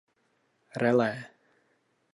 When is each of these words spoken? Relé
Relé 0.81 1.11